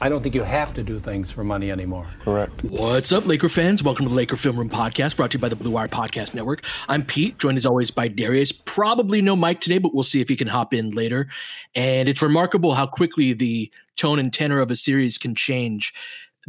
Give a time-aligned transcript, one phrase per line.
[0.00, 2.06] I don't think you have to do things for money anymore.
[2.22, 2.62] Correct.
[2.62, 3.82] What's up, Laker fans?
[3.82, 6.34] Welcome to the Laker Film Room Podcast, brought to you by the Blue Wire Podcast
[6.34, 6.64] Network.
[6.88, 8.52] I'm Pete, joined as always by Darius.
[8.52, 11.26] Probably no Mike today, but we'll see if he can hop in later.
[11.74, 15.92] And it's remarkable how quickly the tone and tenor of a series can change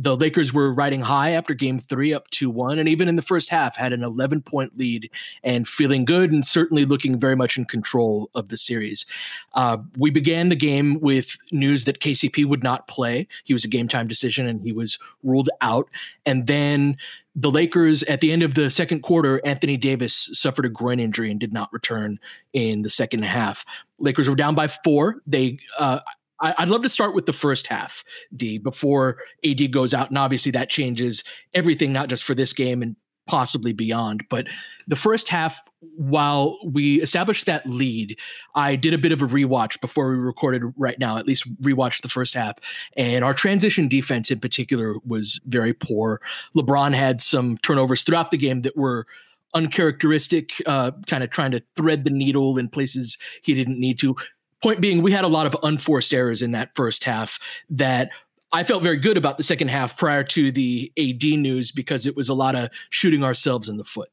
[0.02, 3.22] the Lakers were riding high after game three, up 2 1, and even in the
[3.22, 5.12] first half had an 11 point lead
[5.44, 9.06] and feeling good and certainly looking very much in control of the series.
[9.54, 13.28] Uh, we began the game with news that KCP would not play.
[13.44, 15.90] He was a game time decision and he was ruled out.
[16.26, 16.96] And then
[17.36, 21.30] the Lakers, at the end of the second quarter, Anthony Davis suffered a groin injury
[21.30, 22.20] and did not return
[22.54, 23.66] in the second half.
[24.00, 25.22] Lakers were down by four.
[25.28, 26.00] They, uh,
[26.42, 28.04] I, would love to start with the first half,
[28.36, 30.10] D, before AD goes out.
[30.10, 31.24] And obviously that changes
[31.54, 32.96] everything, not just for this game and
[33.30, 34.26] possibly beyond.
[34.30, 34.48] But
[34.88, 35.62] the first half,
[35.96, 38.18] while we established that lead,
[38.56, 42.02] I did a bit of a rewatch before we recorded right now, at least rewatched
[42.02, 42.58] the first half.
[42.98, 46.22] And our transition defense in particular was very poor.
[46.56, 49.06] LeBron had some turnovers throughout the game that were
[49.54, 54.16] uncharacteristic, uh, kind of trying to thread the needle in places he didn't need to
[54.62, 57.40] point being, we had a lot of unforced errors in that first half
[57.70, 58.12] that
[58.52, 62.16] I felt very good about the second half prior to the AD news because it
[62.16, 64.10] was a lot of shooting ourselves in the foot.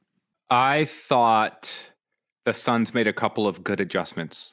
[0.51, 1.73] I thought
[2.45, 4.53] the Suns made a couple of good adjustments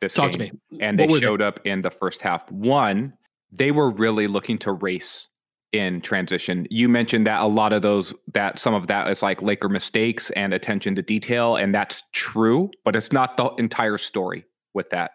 [0.00, 0.78] this Talk game, to me.
[0.80, 2.50] and What they showed up in the first half.
[2.52, 3.14] One,
[3.50, 5.26] they were really looking to race
[5.72, 6.66] in transition.
[6.70, 10.30] You mentioned that a lot of those that some of that is like Laker mistakes
[10.30, 14.44] and attention to detail and that's true, but it's not the entire story
[14.78, 15.10] with that.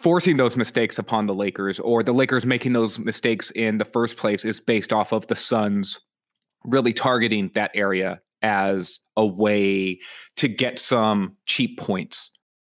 [0.00, 4.18] Forcing those mistakes upon the Lakers or the Lakers making those mistakes in the first
[4.18, 5.98] place is based off of the Suns
[6.64, 9.98] really targeting that area as a way
[10.36, 12.30] to get some cheap points.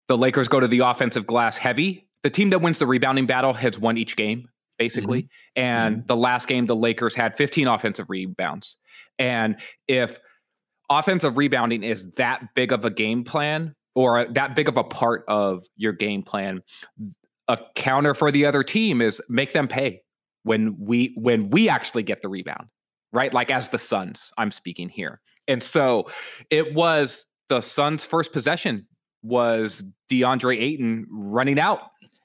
[0.08, 2.08] The Lakers go to the offensive glass heavy.
[2.24, 5.22] The team that wins the rebounding battle has won each game, basically.
[5.22, 5.62] Mm-hmm.
[5.62, 6.06] And mm-hmm.
[6.06, 8.76] the last game, the Lakers had 15 offensive rebounds.
[9.18, 9.56] And
[9.86, 10.18] if
[10.90, 15.24] offensive rebounding is that big of a game plan, or that big of a part
[15.28, 16.62] of your game plan.
[17.48, 20.02] A counter for the other team is make them pay
[20.44, 22.68] when we when we actually get the rebound
[23.14, 23.32] right?
[23.32, 25.20] Like as the suns i'm speaking here.
[25.48, 26.06] And so
[26.50, 28.86] it was the suns first possession
[29.22, 31.80] was deandre ayton running out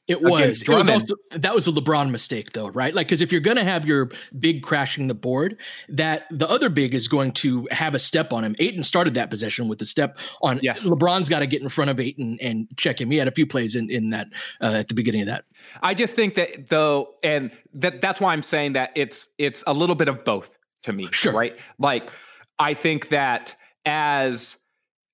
[0.10, 0.62] it was.
[0.62, 2.94] It was also, that was a LeBron mistake, though, right?
[2.94, 4.10] Like, because if you're going to have your
[4.40, 5.58] big crashing the board,
[5.88, 8.56] that the other big is going to have a step on him.
[8.60, 10.60] Ayton started that possession with the step on.
[10.62, 10.84] Yes.
[10.84, 13.12] LeBron's got to get in front of Ayton and check him.
[13.12, 14.28] He had a few plays in in that
[14.62, 15.46] uh, at the beginning of that.
[15.82, 19.74] I just think that though, and that that's why I'm saying that it's it's a
[19.74, 21.08] little bit of both to me.
[21.12, 21.34] Sure.
[21.34, 21.58] Right.
[21.78, 22.10] Like,
[22.58, 24.58] I think that as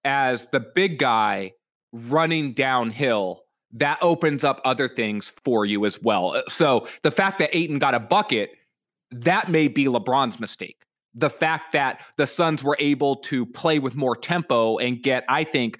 [0.04, 1.54] as the big guy
[1.92, 3.45] running downhill
[3.76, 6.36] that opens up other things for you as well.
[6.36, 8.52] Uh, so the fact that Ayton got a bucket,
[9.12, 10.84] that may be LeBron's mistake.
[11.14, 15.44] The fact that the Suns were able to play with more tempo and get, I
[15.44, 15.80] think,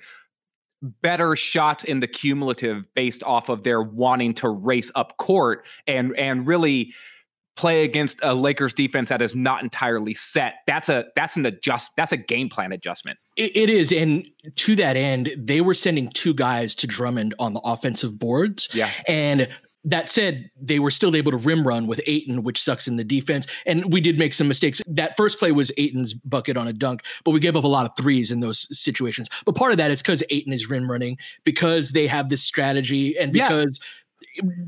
[0.82, 6.16] better shots in the cumulative based off of their wanting to race up court and
[6.18, 6.94] and really
[7.56, 10.56] play against a Lakers defense that is not entirely set.
[10.68, 13.18] That's a that's an adjust that's a game plan adjustment.
[13.36, 17.54] it, it is, and to that end, they were sending two guys to Drummond on
[17.54, 18.70] the offensive boards.
[18.74, 19.48] Yeah, and
[19.86, 23.04] that said, they were still able to rim run with Ayton, which sucks in the
[23.04, 23.46] defense.
[23.68, 24.82] And we did make some mistakes.
[24.88, 27.86] That first play was Ayton's bucket on a dunk, but we gave up a lot
[27.86, 29.30] of threes in those situations.
[29.46, 33.16] But part of that is because Ayton is rim running, because they have this strategy,
[33.18, 33.88] and because yeah.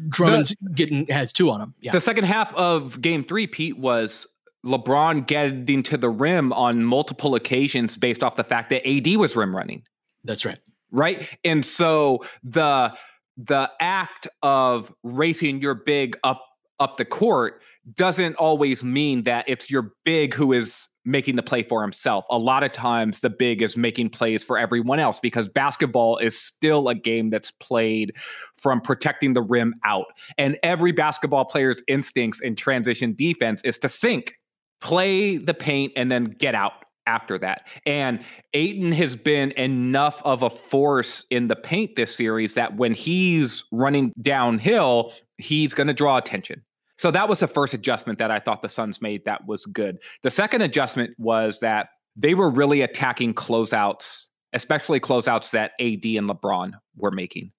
[0.10, 1.74] Drummond's the, getting has two on him.
[1.82, 1.92] Yeah.
[1.92, 4.28] The second half of game three, Pete, was
[4.66, 9.36] LeBron getting to the rim on multiple occasions based off the fact that AD was
[9.36, 9.84] rim running.
[10.24, 10.60] That's right.
[10.92, 11.38] Right.
[11.44, 12.96] And so the
[13.38, 16.44] the act of racing your big up
[16.80, 17.62] up the court
[17.96, 22.26] doesn't always mean that it's your big who is making the play for himself.
[22.30, 26.40] A lot of times the big is making plays for everyone else because basketball is
[26.40, 28.14] still a game that's played
[28.56, 30.08] from protecting the rim out.
[30.38, 34.34] And every basketball player's instincts in transition defense is to sink,
[34.82, 36.74] play the paint and then get out
[37.08, 37.66] after that.
[37.86, 38.20] And
[38.54, 43.64] Ayton has been enough of a force in the paint this series that when he's
[43.72, 46.62] running downhill, he's going to draw attention.
[46.98, 50.00] So that was the first adjustment that I thought the Suns made that was good.
[50.24, 56.30] The second adjustment was that they were really attacking closeouts, especially closeouts that AD and
[56.30, 57.52] LeBron were making.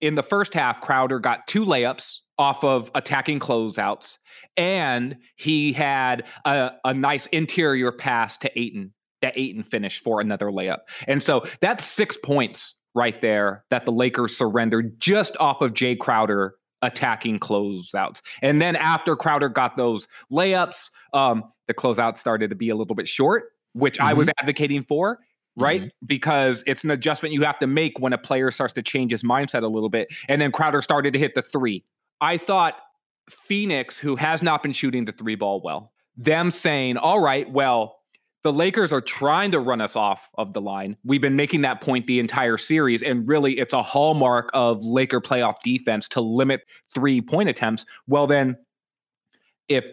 [0.00, 4.16] In the first half, Crowder got two layups off of attacking closeouts,
[4.56, 10.46] and he had a, a nice interior pass to Ayton that Ayton finished for another
[10.46, 10.78] layup.
[11.08, 15.98] And so that's six points right there that the Lakers surrendered just off of Jae
[15.98, 18.20] Crowder attacking closeouts.
[18.42, 22.94] And then after Crowder got those layups, um, the closeout started to be a little
[22.94, 24.08] bit short, which mm-hmm.
[24.08, 24.40] I was mm-hmm.
[24.40, 25.18] advocating for
[25.58, 25.82] right?
[25.82, 26.06] Mm-hmm.
[26.06, 29.22] Because it's an adjustment you have to make when a player starts to change his
[29.22, 30.08] mindset a little bit.
[30.28, 31.84] And then Crowder started to hit the three.
[32.20, 32.76] I thought
[33.28, 37.97] Phoenix, who has not been shooting the three ball well, them saying, all right, well,
[38.48, 40.96] the Lakers are trying to run us off of the line.
[41.04, 43.02] We've been making that point the entire series.
[43.02, 46.62] And really, it's a hallmark of Laker playoff defense to limit
[46.94, 47.84] three point attempts.
[48.06, 48.56] Well, then,
[49.68, 49.92] if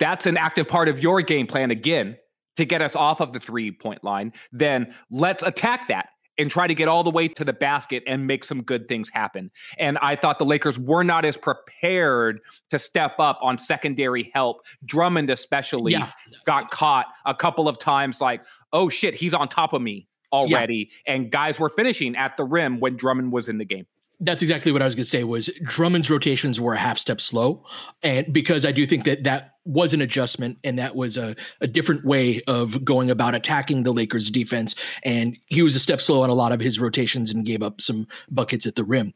[0.00, 2.16] that's an active part of your game plan again
[2.56, 6.08] to get us off of the three point line, then let's attack that
[6.40, 9.10] and try to get all the way to the basket and make some good things
[9.10, 9.50] happen.
[9.78, 12.40] And I thought the Lakers were not as prepared
[12.70, 14.64] to step up on secondary help.
[14.84, 16.10] Drummond, especially, yeah.
[16.46, 20.90] got caught a couple of times like, oh shit, he's on top of me already.
[21.06, 21.14] Yeah.
[21.14, 23.86] And guys were finishing at the rim when Drummond was in the game
[24.20, 27.20] that's exactly what I was going to say was Drummond's rotations were a half step
[27.20, 27.64] slow.
[28.02, 31.66] And because I do think that that was an adjustment and that was a, a
[31.66, 34.74] different way of going about attacking the Lakers defense.
[35.04, 37.80] And he was a step slow on a lot of his rotations and gave up
[37.80, 39.14] some buckets at the rim,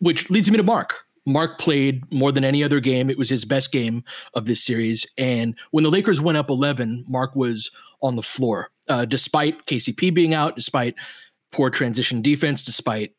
[0.00, 1.04] which leads me to Mark.
[1.26, 3.10] Mark played more than any other game.
[3.10, 4.02] It was his best game
[4.34, 5.06] of this series.
[5.18, 7.70] And when the Lakers went up 11, Mark was
[8.02, 10.94] on the floor, uh, despite KCP being out, despite
[11.52, 13.12] poor transition defense, despite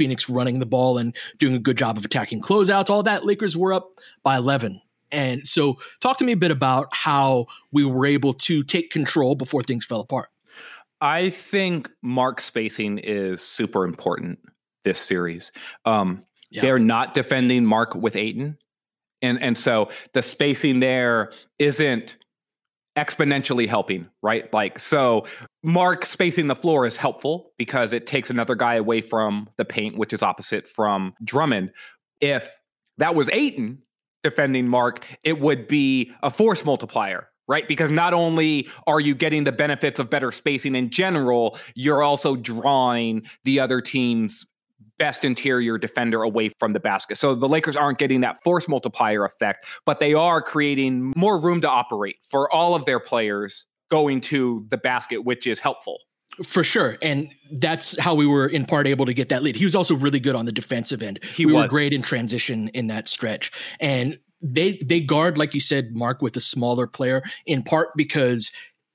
[0.00, 3.26] Phoenix running the ball and doing a good job of attacking closeouts, all that.
[3.26, 3.90] Lakers were up
[4.22, 4.80] by 11.
[5.12, 9.34] And so, talk to me a bit about how we were able to take control
[9.34, 10.30] before things fell apart.
[11.02, 14.38] I think mark spacing is super important
[14.84, 15.52] this series.
[15.84, 16.62] Um, yeah.
[16.62, 18.56] They're not defending Mark with Ayton.
[19.20, 22.16] And, and so the spacing there isn't
[23.00, 24.52] exponentially helping, right?
[24.52, 25.24] Like, so
[25.62, 29.96] Mark spacing the floor is helpful because it takes another guy away from the paint,
[29.96, 31.72] which is opposite from Drummond.
[32.20, 32.54] If
[32.98, 33.78] that was Ayton
[34.22, 37.66] defending Mark, it would be a force multiplier, right?
[37.66, 42.36] Because not only are you getting the benefits of better spacing in general, you're also
[42.36, 44.44] drawing the other team's
[45.00, 47.16] best interior defender away from the basket.
[47.16, 51.62] So the Lakers aren't getting that force multiplier effect, but they are creating more room
[51.62, 55.98] to operate for all of their players going to the basket, which is helpful.
[56.44, 56.98] For sure.
[57.02, 59.56] And that's how we were in part able to get that lead.
[59.56, 61.18] He was also really good on the defensive end.
[61.24, 61.62] He we was.
[61.62, 63.50] were great in transition in that stretch.
[63.80, 68.50] And they they guard, like you said, Mark, with a smaller player, in part because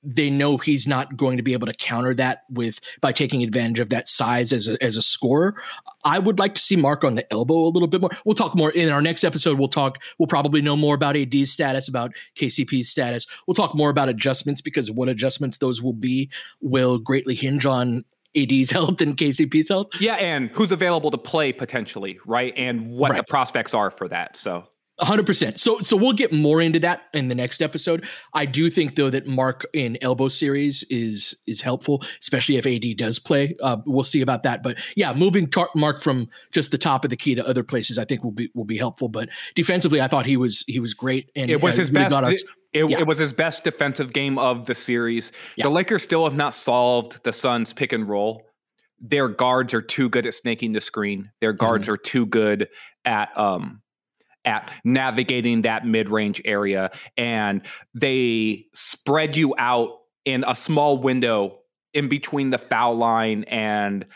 [0.06, 3.80] they know he's not going to be able to counter that with by taking advantage
[3.80, 5.60] of that size as a, as a scorer.
[6.04, 8.10] I would like to see Mark on the elbow a little bit more.
[8.24, 9.58] We'll talk more in our next episode.
[9.58, 10.00] We'll talk.
[10.18, 13.26] We'll probably know more about AD's status, about KCP's status.
[13.46, 18.04] We'll talk more about adjustments because what adjustments those will be will greatly hinge on
[18.36, 19.88] AD's health and KCP's health.
[19.98, 22.54] Yeah, and who's available to play potentially, right?
[22.56, 23.16] And what right.
[23.16, 24.36] the prospects are for that.
[24.36, 24.68] So
[25.00, 25.58] hundred percent.
[25.58, 28.06] So so we'll get more into that in the next episode.
[28.32, 32.96] I do think though that Mark in elbow series is is helpful, especially if AD
[32.96, 33.56] does play.
[33.62, 34.62] Uh, we'll see about that.
[34.62, 37.98] But yeah, moving tar- Mark from just the top of the key to other places,
[37.98, 39.08] I think will be will be helpful.
[39.08, 42.08] But defensively, I thought he was he was great, and it was uh, his really
[42.08, 42.44] best.
[42.72, 42.98] It, yeah.
[42.98, 45.32] it, was his best defensive game of the series.
[45.56, 45.64] Yeah.
[45.64, 48.42] The Lakers still have not solved the Suns pick and roll.
[49.00, 51.30] Their guards are too good at snaking the screen.
[51.40, 51.94] Their guards mm-hmm.
[51.94, 52.68] are too good
[53.06, 53.80] at um
[54.46, 57.62] at navigating that mid-range area and
[57.94, 61.58] they spread you out in a small window
[61.92, 64.06] in between the foul line and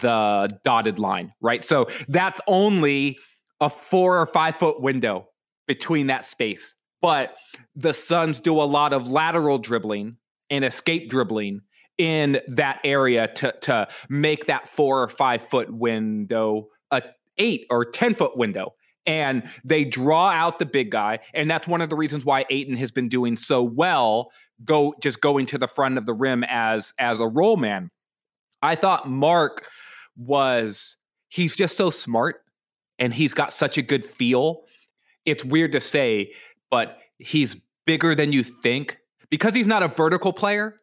[0.00, 1.62] the dotted line, right?
[1.62, 3.18] So that's only
[3.60, 5.28] a four or five foot window
[5.66, 6.74] between that space.
[7.00, 7.34] But
[7.74, 10.16] the Suns do a lot of lateral dribbling
[10.50, 11.60] and escape dribbling
[11.98, 17.02] in that area to, to make that four or five foot window a
[17.38, 18.74] eight or 10 foot window
[19.06, 22.76] and they draw out the big guy and that's one of the reasons why Ayton
[22.76, 24.30] has been doing so well
[24.64, 27.90] go just going to the front of the rim as as a roll man.
[28.62, 29.66] I thought mark
[30.16, 30.96] was
[31.28, 32.42] he's just so smart
[32.98, 34.62] and he's got such a good feel.
[35.24, 36.32] It's weird to say
[36.70, 38.98] but he's bigger than you think.
[39.30, 40.80] Because he's not a vertical player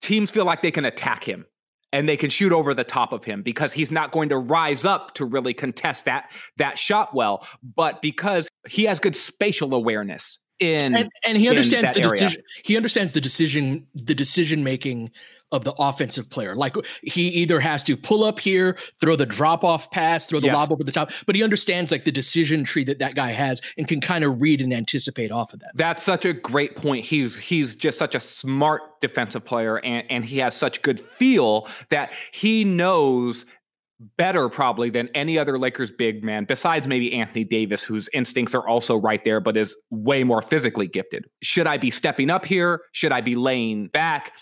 [0.00, 1.46] teams feel like they can attack him
[1.92, 4.84] and they can shoot over the top of him because he's not going to rise
[4.84, 7.46] up to really contest that that shot well.
[7.62, 12.76] But because he has good spatial awareness in and, and he understands the decision he
[12.76, 15.10] understands the decision the decision making
[15.52, 19.62] of the offensive player like he either has to pull up here throw the drop
[19.62, 20.56] off pass throw the yes.
[20.56, 23.60] lob over the top but he understands like the decision tree that that guy has
[23.76, 27.04] and can kind of read and anticipate off of that that's such a great point
[27.04, 31.68] he's he's just such a smart defensive player and and he has such good feel
[31.90, 33.44] that he knows
[34.16, 38.66] better probably than any other Lakers big man besides maybe Anthony Davis whose instincts are
[38.66, 41.26] also right there but is way more physically gifted.
[41.42, 42.82] Should I be stepping up here?
[42.92, 44.32] Should I be laying back?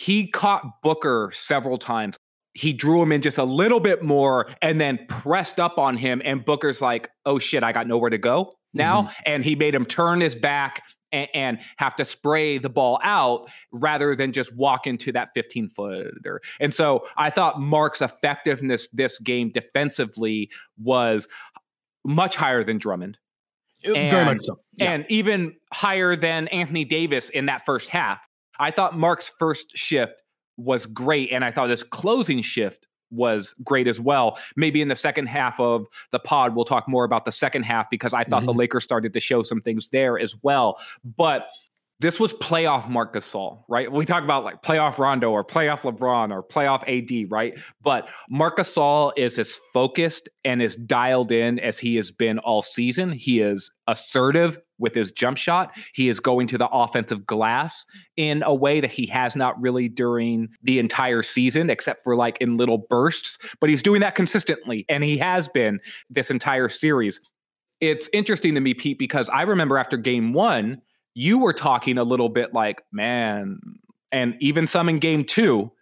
[0.00, 2.16] He caught Booker several times.
[2.54, 6.22] He drew him in just a little bit more and then pressed up on him
[6.24, 9.22] and Booker's like, "Oh shit, I got nowhere to go." Now, mm-hmm.
[9.26, 13.50] and he made him turn his back and, and, have to spray the ball out
[13.72, 16.40] rather than just walk into that 15 footer.
[16.60, 21.28] And so I thought Mark's effectiveness this game defensively was
[22.06, 23.18] much higher than Drummond.
[23.84, 24.60] And, Very much so.
[24.76, 24.92] Yeah.
[24.92, 28.26] And even higher than Anthony Davis in that first half.
[28.60, 30.22] I thought Mark's first shift
[30.56, 31.32] was great.
[31.32, 34.38] And I thought his closing shift was great as well.
[34.56, 37.90] Maybe in the second half of the pod, we'll talk more about the second half
[37.90, 38.46] because I thought mm-hmm.
[38.46, 40.78] the Lakers started to show some things there as well.
[41.16, 41.48] But
[41.98, 43.90] this was playoff Marc Gasol, right?
[43.90, 47.58] We talk about like playoff Rondo or playoff LeBron or playoff AD, right?
[47.82, 52.62] But Marc Gasol is as focused and as dialed in as he has been all
[52.62, 53.12] season.
[53.12, 55.76] He is assertive with his jump shot.
[55.94, 57.84] He is going to the offensive glass
[58.16, 62.38] in a way that he has not really during the entire season, except for like
[62.40, 63.38] in little bursts.
[63.60, 67.20] But he's doing that consistently, and he has been this entire series.
[67.80, 70.82] It's interesting to me, Pete, because I remember after game one,
[71.14, 73.58] you were talking a little bit like, man,
[74.12, 75.72] and even some in game two,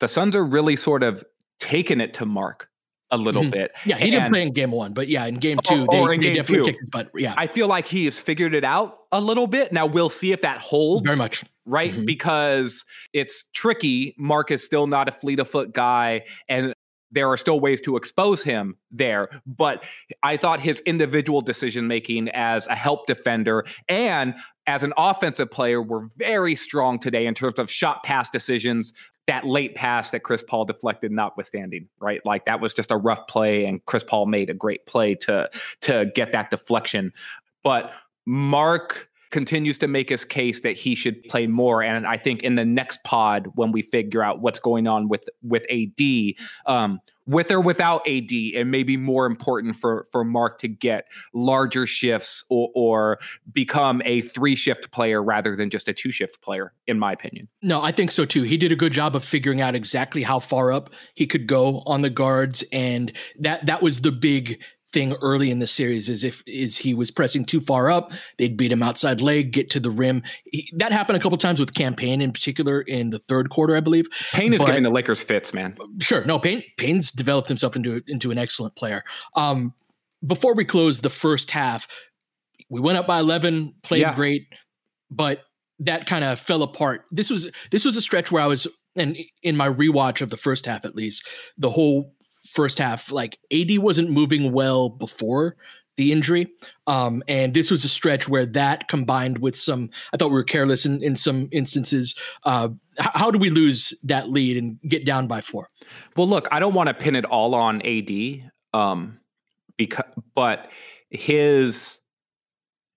[0.00, 1.24] the Suns are really sort of
[1.60, 2.68] taking it to Mark
[3.14, 3.50] a little mm-hmm.
[3.50, 3.72] bit.
[3.84, 6.08] Yeah, he and, didn't play in game one, but yeah, in game two, they, in
[6.08, 9.20] they game definitely two, But yeah, I feel like he has figured it out a
[9.20, 9.72] little bit.
[9.72, 11.06] Now we'll see if that holds.
[11.06, 11.44] Very much.
[11.66, 12.04] Right, mm-hmm.
[12.04, 14.14] because it's tricky.
[14.18, 16.74] Mark is still not a fleet of foot guy, and
[17.10, 19.28] there are still ways to expose him there.
[19.46, 19.84] But
[20.22, 24.34] I thought his individual decision making as a help defender and
[24.66, 28.92] as an offensive player were very strong today in terms of shot pass decisions.
[29.26, 32.20] That late pass that Chris Paul deflected, notwithstanding, right?
[32.24, 35.48] Like that was just a rough play, and Chris Paul made a great play to
[35.82, 37.12] to get that deflection.
[37.62, 37.92] But
[38.26, 41.82] Mark continues to make his case that he should play more.
[41.82, 45.24] And I think in the next pod, when we figure out what's going on with
[45.42, 46.34] with AD,
[46.66, 51.06] um, with or without AD, it may be more important for for Mark to get
[51.32, 53.18] larger shifts or, or
[53.52, 57.48] become a three shift player rather than just a two shift player, in my opinion.
[57.62, 58.42] No, I think so too.
[58.42, 61.82] He did a good job of figuring out exactly how far up he could go
[61.86, 64.62] on the guards, and that that was the big
[64.94, 68.56] thing early in the series is if is he was pressing too far up, they'd
[68.56, 70.22] beat him outside leg, get to the rim.
[70.44, 73.76] He, that happened a couple times with Cam Payne in particular in the third quarter,
[73.76, 74.08] I believe.
[74.32, 75.76] Payne is but, giving the Lakers fits, man.
[76.00, 79.02] Sure, no, Payne Payne's developed himself into into an excellent player.
[79.34, 79.74] Um,
[80.26, 81.86] before we close the first half,
[82.70, 84.14] we went up by eleven, played yeah.
[84.14, 84.46] great,
[85.10, 85.42] but
[85.80, 87.04] that kind of fell apart.
[87.10, 90.36] This was this was a stretch where I was and in my rewatch of the
[90.36, 91.26] first half at least,
[91.58, 92.14] the whole
[92.46, 95.56] first half, like AD wasn't moving well before
[95.96, 96.48] the injury.
[96.86, 100.44] Um, and this was a stretch where that combined with some, I thought we were
[100.44, 102.14] careless in, in some instances.
[102.44, 105.70] Uh, how do we lose that lead and get down by four?
[106.16, 109.20] Well, look, I don't want to pin it all on AD, um,
[109.76, 110.68] because, but
[111.10, 111.98] his,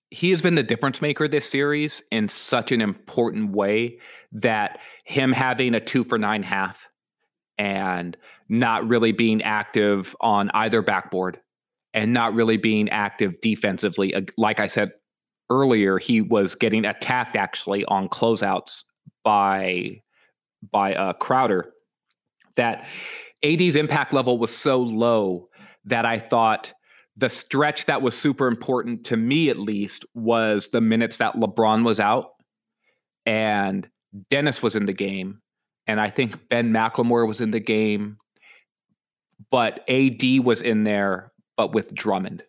[0.10, 4.00] he has been the difference maker this series in such an important way
[4.32, 6.88] that him having a two for nine half
[7.58, 8.18] and
[8.50, 11.40] not really being active on either backboard
[11.94, 14.14] and not really being active defensively.
[14.38, 14.92] Like I said
[15.50, 18.84] earlier, he was getting attacked actually on closeouts
[19.24, 20.02] by
[20.72, 21.72] by uh, Crowder.
[22.56, 22.86] That
[23.44, 25.50] AD's impact level was so low
[25.86, 26.74] that I thought
[27.16, 31.84] the stretch that was super important to me, at least, was the minutes that LeBron
[31.84, 32.32] was out
[33.26, 33.88] and
[34.30, 35.42] Dennis was in the game,
[35.86, 38.18] and I think Ben McLemore was in the game,
[39.52, 42.44] but AD was in there but with Drummond.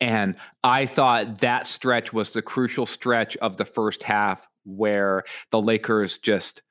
[0.00, 5.22] And I thought that stretch was the crucial stretch of the first half where
[5.52, 6.62] the Lakers just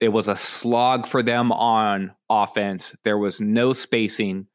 [0.00, 2.94] it was a slog for them on offense.
[3.04, 4.48] There was no spacing.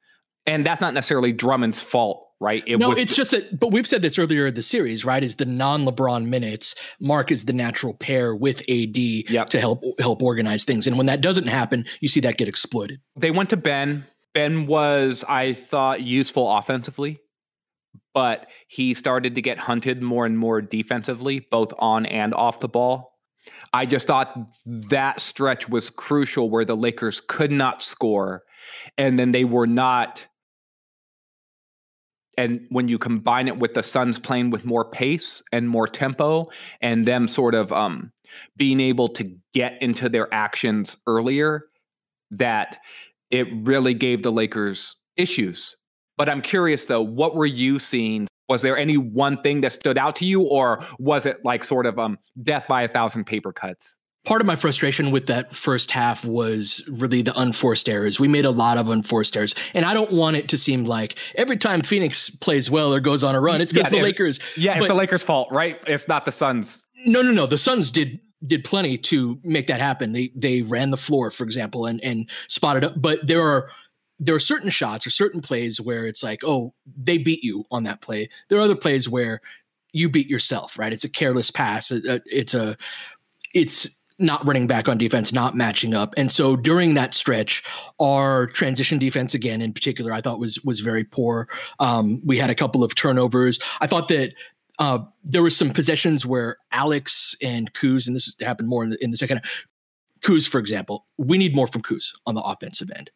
[0.45, 2.63] And that's not necessarily Drummond's fault, right?
[2.67, 5.23] It no, was, it's just that, but we've said this earlier in the series, right?
[5.23, 9.49] Is the non-LeBron minutes, Mark is the natural pair with AD yep.
[9.49, 10.87] to help help organize things.
[10.87, 12.99] And when that doesn't happen, you see that get exploited.
[13.15, 14.05] They went to Ben.
[14.39, 17.19] Ben was, I thought, useful offensively,
[18.13, 22.69] but he started to get hunted more and more defensively, both on and off the
[22.69, 23.19] ball.
[23.73, 24.33] I just thought
[24.65, 28.43] that stretch was crucial where the Lakers could not score.
[28.97, 30.25] And then they were not.
[32.37, 36.49] And when you combine it with the Suns playing with more pace and more tempo
[36.79, 38.13] and them sort of um,
[38.55, 41.65] being able to get into their actions earlier,
[42.31, 42.77] that
[43.31, 45.75] it really gave the Lakers issues.
[46.17, 48.27] But I'm curious though, what were you seeing?
[48.49, 51.85] Was there any one thing that stood out to you, or was it like sort
[51.85, 53.95] of um, death by a thousand paper cuts?
[54.25, 58.19] Part of my frustration with that first half was really the unforced errors.
[58.19, 61.15] We made a lot of unforced errors, and I don't want it to seem like
[61.35, 64.39] every time Phoenix plays well or goes on a run, it's because yeah, the Lakers.
[64.57, 65.79] Yeah, it's the Lakers' fault, right?
[65.87, 66.83] It's not the Suns.
[67.05, 67.45] No, no, no.
[67.45, 70.13] The Suns did did plenty to make that happen.
[70.13, 72.93] They they ran the floor, for example, and and spotted up.
[73.01, 73.69] But there are
[74.19, 77.83] there are certain shots or certain plays where it's like, oh, they beat you on
[77.83, 78.29] that play.
[78.49, 79.41] There are other plays where
[79.93, 80.93] you beat yourself, right?
[80.93, 81.91] It's a careless pass.
[81.91, 82.77] It's a
[83.53, 86.13] it's not running back on defense, not matching up.
[86.17, 87.63] And so during that stretch,
[87.99, 91.47] our transition defense again in particular, I thought was was very poor.
[91.79, 93.59] Um, we had a couple of turnovers.
[93.79, 94.33] I thought that
[94.79, 99.03] uh, there were some possessions where Alex and Kuz, and this happened more in the,
[99.03, 99.41] in the second.
[100.21, 103.11] Kuz, for example, we need more from Kuz on the offensive end.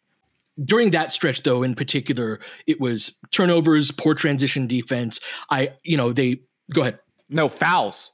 [0.64, 5.20] During that stretch, though, in particular, it was turnovers, poor transition defense.
[5.50, 7.00] I, you know, they go ahead.
[7.30, 8.12] No fouls.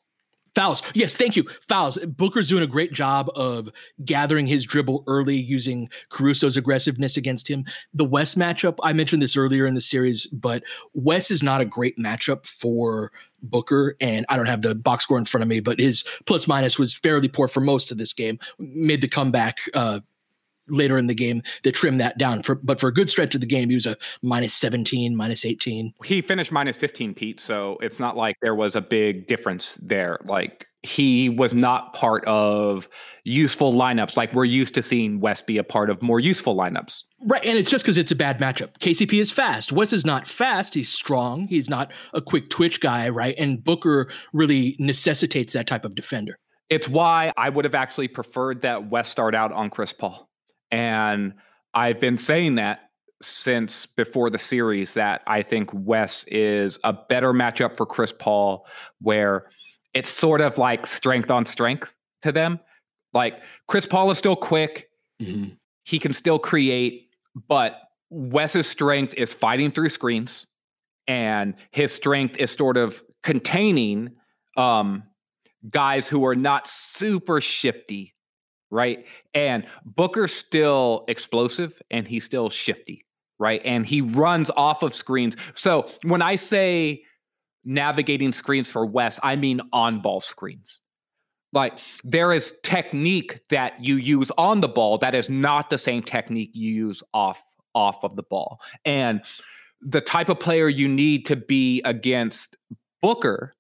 [0.60, 0.84] Fouls.
[0.94, 1.46] Yes, thank you.
[1.70, 1.98] Fouls.
[2.06, 3.70] Booker's doing a great job of
[4.04, 7.64] gathering his dribble early using Caruso's aggressiveness against him.
[7.94, 11.66] The Wes matchup, I mentioned this earlier in the series, but Wes is not a
[11.66, 13.96] great matchup for Booker.
[14.02, 16.78] And I don't have the box score in front of me, but his plus minus
[16.78, 18.38] was fairly poor for most of this game.
[18.58, 20.02] Made the comeback uh,
[20.70, 22.42] later in the game that trimmed that down.
[22.42, 25.46] For but for a good stretch of the game, he was a minus 17, minus
[25.46, 25.94] 18.
[26.04, 27.40] He finished minus 15, Pete.
[27.40, 30.18] So it's not like there was a big difference there.
[30.24, 32.88] Like he was not part of
[33.26, 37.04] useful lineups like we're used to seeing Wes be a part of more useful lineups.
[37.26, 37.44] Right.
[37.44, 38.78] And it's just because it's a bad matchup.
[38.80, 39.74] KCP is fast.
[39.74, 40.74] Wes is not fast.
[40.74, 41.48] He's strong.
[41.48, 43.36] He's not a quick twitch guy, right?
[43.38, 46.38] And Booker really necessitates that type of defender.
[46.70, 50.29] It's why I would have actually preferred that Wes start out on Chris Paul.
[50.72, 51.34] And
[51.74, 52.90] I've been saying that
[53.22, 58.66] since before the series that I think Wes is a better matchup for Chris Paul,
[59.02, 59.48] where
[59.94, 62.60] it's sort of like strength on strength to them.
[63.14, 64.90] Like Chris Paul is still quick,
[65.22, 65.50] mm-hmm.
[65.84, 67.10] he can still create,
[67.48, 70.48] but Wes's strength is fighting through screens,
[71.08, 74.12] and his strength is sort of containing
[74.58, 75.04] um,
[75.70, 78.16] guys who are not super shifty
[78.72, 79.06] right?
[79.34, 83.06] And Booker's still explosive and he's still shifty,
[83.40, 83.62] right?
[83.66, 85.36] And he runs off of screens.
[85.56, 87.04] So when I say
[87.66, 90.82] navigating screens for Wes, I mean on ball screens.
[91.52, 96.04] Like there is technique that you use on the ball that is not the same
[96.04, 97.42] technique you use off
[97.76, 98.60] off of the ball.
[98.86, 99.22] And
[99.82, 102.58] the type of player you need to be against
[103.02, 103.56] Booker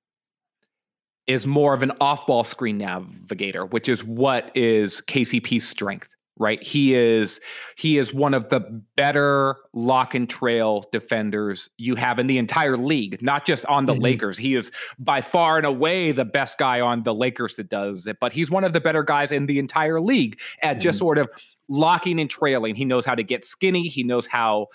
[1.30, 6.64] is more of an off-ball screen navigator, which is what is KCP's strength right?
[6.64, 7.42] He is
[7.76, 8.62] he is one of the
[8.96, 13.94] better lock and trail defenders you have in the entire league, not just on the
[13.94, 14.04] mm-hmm.
[14.04, 14.38] Lakers.
[14.38, 18.20] He is by far and away the best guy on the Lakers that does it,
[18.22, 20.82] but he's one of the better guys in the entire league at mm-hmm.
[20.82, 21.28] just sort of
[21.68, 22.74] locking and trailing.
[22.74, 24.68] He knows how to get skinny, he knows how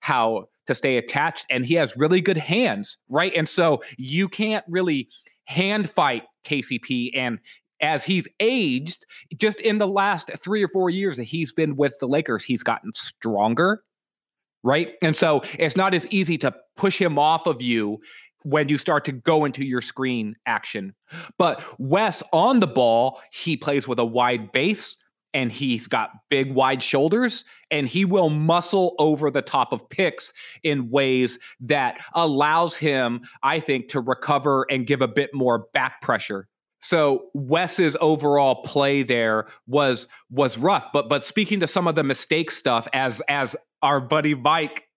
[0.00, 3.32] how to stay attached and he has really good hands, right?
[3.34, 5.08] And so you can't really
[5.48, 7.38] hand fight KCP and
[7.80, 9.04] as he's aged,
[9.36, 12.62] just in the last three or four years that he's been with the Lakers, he's
[12.62, 13.82] gotten stronger,
[14.62, 14.94] right?
[15.00, 17.98] And so it's not as easy to push him off of you
[18.42, 20.94] when you start to go into your screen action.
[21.38, 24.96] But Wes on the ball, he plays with a wide base
[25.38, 30.32] and he's got big wide shoulders and he will muscle over the top of picks
[30.64, 36.02] in ways that allows him i think to recover and give a bit more back
[36.02, 36.48] pressure
[36.80, 40.92] so Wes's overall play there was was rough.
[40.92, 44.88] But but speaking to some of the mistake stuff, as as our buddy Mike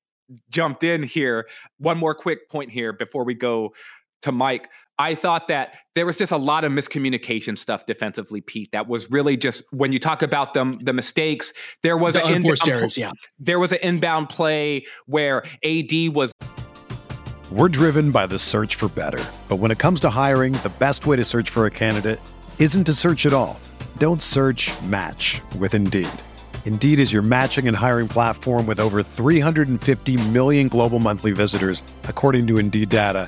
[0.52, 1.48] jumped in here,
[1.80, 3.74] one more quick point here before we go
[4.22, 4.70] to Mike.
[5.02, 8.72] I thought that there was just a lot of miscommunication stuff defensively, Pete.
[8.72, 11.54] That was really just when you talk about them, the mistakes.
[11.82, 13.10] There was the an inbound, errors, yeah.
[13.40, 16.32] There was an inbound play where AD was
[17.52, 19.22] we're driven by the search for better.
[19.50, 22.20] But when it comes to hiring, the best way to search for a candidate
[22.60, 23.60] isn't to search at all.
[23.98, 26.08] Don't search match with Indeed.
[26.66, 32.46] Indeed is your matching and hiring platform with over 350 million global monthly visitors, according
[32.48, 33.28] to Indeed data,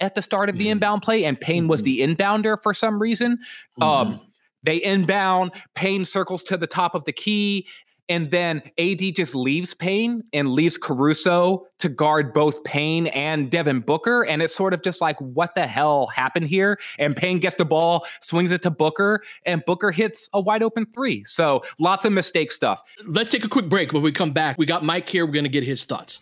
[0.00, 0.72] at the start of the mm-hmm.
[0.72, 1.70] inbound play, and Payne mm-hmm.
[1.70, 3.38] was the inbounder for some reason.
[3.78, 3.82] Mm-hmm.
[3.82, 4.20] Um,
[4.62, 7.66] they inbound, Payne circles to the top of the key,
[8.10, 13.80] and then AD just leaves Payne and leaves Caruso to guard both Payne and Devin
[13.80, 14.24] Booker.
[14.24, 16.76] And it's sort of just like, what the hell happened here?
[16.98, 20.86] And Payne gets the ball, swings it to Booker, and Booker hits a wide open
[20.92, 21.22] three.
[21.22, 22.82] So lots of mistake stuff.
[23.06, 23.92] Let's take a quick break.
[23.92, 25.24] When we come back, we got Mike here.
[25.24, 26.20] We're going to get his thoughts.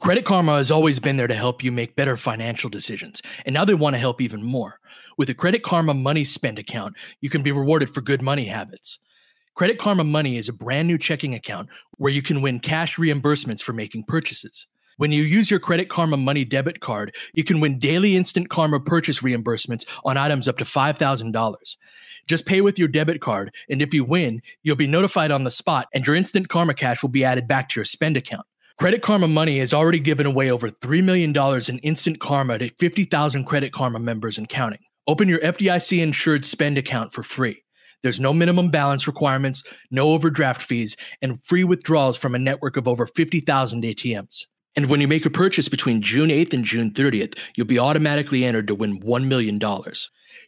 [0.00, 3.64] Credit Karma has always been there to help you make better financial decisions, and now
[3.64, 4.78] they want to help even more.
[5.16, 9.00] With a Credit Karma Money Spend account, you can be rewarded for good money habits.
[9.56, 13.60] Credit Karma Money is a brand new checking account where you can win cash reimbursements
[13.60, 14.68] for making purchases.
[14.98, 18.78] When you use your Credit Karma Money debit card, you can win daily instant Karma
[18.78, 21.56] purchase reimbursements on items up to $5,000.
[22.28, 25.50] Just pay with your debit card, and if you win, you'll be notified on the
[25.50, 28.46] spot, and your instant Karma cash will be added back to your spend account.
[28.78, 31.34] Credit Karma Money has already given away over $3 million
[31.68, 34.78] in instant karma to 50,000 Credit Karma members and counting.
[35.08, 37.64] Open your FDIC insured spend account for free.
[38.04, 42.86] There's no minimum balance requirements, no overdraft fees, and free withdrawals from a network of
[42.86, 44.44] over 50,000 ATMs.
[44.76, 48.44] And when you make a purchase between June 8th and June 30th, you'll be automatically
[48.44, 49.58] entered to win $1 million.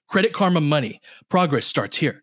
[0.07, 1.01] Credit Karma Money.
[1.29, 2.23] Progress starts here.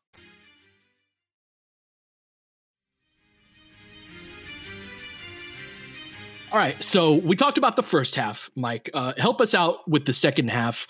[6.51, 6.81] All right.
[6.83, 8.89] So we talked about the first half, Mike.
[8.93, 10.85] Uh, help us out with the second half.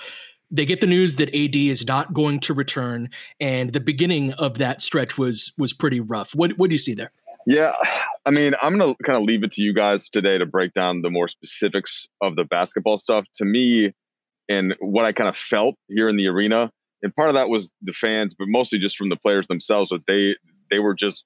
[0.50, 4.58] They get the news that AD is not going to return, and the beginning of
[4.58, 6.34] that stretch was was pretty rough.
[6.34, 7.12] What what do you see there?
[7.46, 7.74] Yeah,
[8.26, 11.02] I mean, I'm gonna kind of leave it to you guys today to break down
[11.02, 13.26] the more specifics of the basketball stuff.
[13.36, 13.94] To me,
[14.50, 16.72] and what I kind of felt here in the arena,
[17.04, 19.92] and part of that was the fans, but mostly just from the players themselves.
[19.92, 20.36] That they
[20.72, 21.24] they were just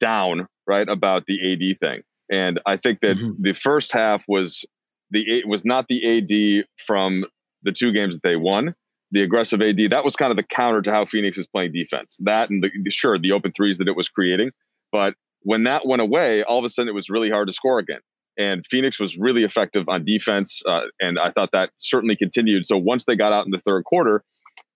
[0.00, 3.42] down right about the AD thing, and I think that mm-hmm.
[3.42, 4.64] the first half was
[5.10, 7.24] the it was not the AD from
[7.62, 8.74] the two games that they won.
[9.10, 12.16] The aggressive AD that was kind of the counter to how Phoenix is playing defense.
[12.20, 14.50] That and the sure the open threes that it was creating,
[14.90, 17.78] but when that went away, all of a sudden it was really hard to score
[17.78, 18.00] again.
[18.38, 22.64] And Phoenix was really effective on defense, uh, and I thought that certainly continued.
[22.64, 24.24] So once they got out in the third quarter,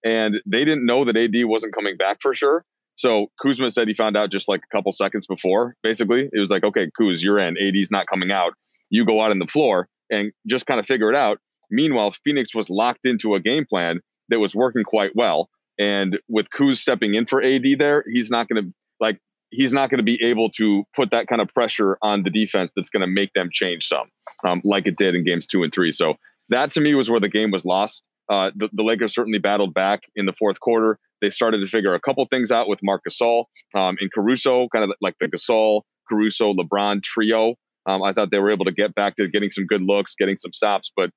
[0.05, 2.65] and they didn't know that AD wasn't coming back for sure.
[2.97, 5.77] So Kuzma said he found out just like a couple seconds before.
[5.83, 7.57] Basically, it was like, okay, Kuz, you're in.
[7.59, 8.55] AD's not coming out.
[8.91, 11.39] You go out on the floor and just kind of figure it out.
[11.71, 15.49] Meanwhile, Phoenix was locked into a game plan that was working quite well.
[15.79, 19.91] And with Kuz stepping in for AD there, he's not going to like he's not
[19.91, 23.03] going to be able to put that kind of pressure on the defense that's going
[23.03, 24.09] to make them change some,
[24.45, 25.93] um, like it did in games two and three.
[25.93, 26.15] So
[26.49, 28.09] that to me was where the game was lost.
[28.31, 30.99] Uh, the, the, Lakers certainly battled back in the fourth quarter.
[31.23, 34.85] They started to figure a couple things out with Marc Gasol um, and Caruso, kind
[34.85, 37.55] of like the Gasol, Caruso, LeBron trio.
[37.87, 40.37] Um, I thought they were able to get back to getting some good looks, getting
[40.37, 41.11] some stops, but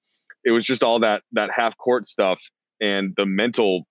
[0.43, 2.41] it was just all that that half court stuff
[2.79, 3.83] and the mental,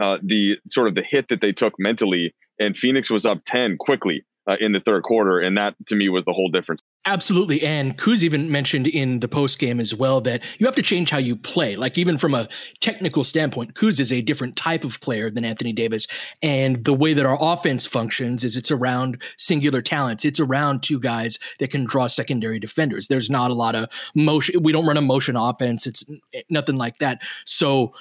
[0.00, 2.34] uh, the sort of the hit that they took mentally.
[2.58, 6.08] And Phoenix was up ten quickly uh, in the third quarter, and that to me
[6.08, 6.82] was the whole difference.
[7.06, 7.60] Absolutely.
[7.62, 11.10] And Kuz even mentioned in the post game as well that you have to change
[11.10, 11.76] how you play.
[11.76, 12.48] Like, even from a
[12.80, 16.06] technical standpoint, Kuz is a different type of player than Anthony Davis.
[16.42, 20.98] And the way that our offense functions is it's around singular talents, it's around two
[20.98, 23.08] guys that can draw secondary defenders.
[23.08, 24.62] There's not a lot of motion.
[24.62, 26.04] We don't run a motion offense, it's
[26.48, 27.20] nothing like that.
[27.44, 27.92] So,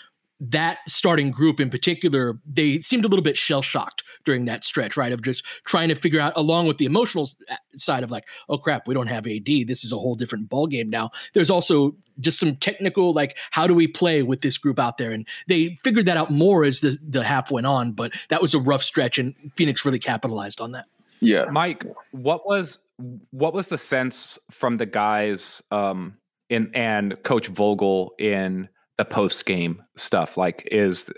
[0.51, 4.97] that starting group in particular, they seemed a little bit shell shocked during that stretch,
[4.97, 5.13] right?
[5.13, 8.57] Of just trying to figure out, along with the emotional uh, side of like, oh
[8.57, 9.45] crap, we don't have AD.
[9.45, 11.11] This is a whole different ball game now.
[11.33, 15.11] There's also just some technical, like, how do we play with this group out there?
[15.11, 17.93] And they figured that out more as the the half went on.
[17.93, 20.85] But that was a rough stretch, and Phoenix really capitalized on that.
[21.21, 22.79] Yeah, Mike, what was
[23.31, 26.17] what was the sense from the guys um,
[26.49, 30.37] in and Coach Vogel in the post game stuff?
[30.37, 31.09] Like, is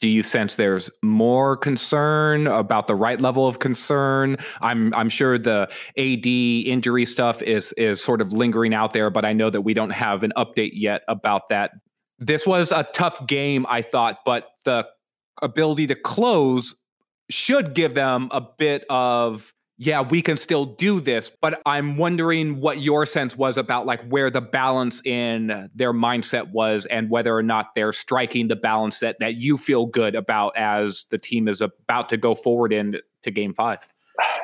[0.00, 4.36] do you sense there's more concern about the right level of concern?
[4.60, 9.24] I'm I'm sure the AD injury stuff is is sort of lingering out there, but
[9.24, 11.72] I know that we don't have an update yet about that.
[12.18, 14.86] This was a tough game, I thought, but the
[15.42, 16.74] ability to close
[17.30, 21.30] should give them a bit of yeah, we can still do this.
[21.40, 26.50] But I'm wondering what your sense was about like where the balance in their mindset
[26.50, 30.56] was and whether or not they're striking the balance that, that you feel good about
[30.56, 33.86] as the team is about to go forward into game five.